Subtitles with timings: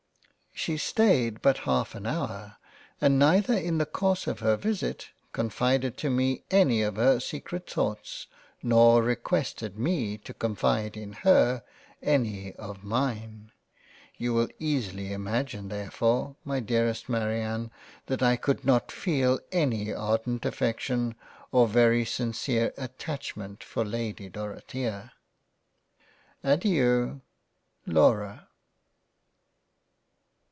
[0.53, 2.57] She staid but Half an hour
[2.99, 7.67] and neither in the Course of her Visit, confided to me any of her secret
[7.67, 8.27] thoughts,
[8.61, 11.63] nor requested me to confide in her,
[12.03, 13.51] any of Mine.
[14.17, 17.71] You will easily imagine therefore my Dear Marianne
[18.05, 21.15] that I could not feel any ardent affection
[21.51, 25.13] or very sincere Attachment for Lady Dorothea.
[26.43, 27.21] Adeiu
[27.87, 28.47] Laura.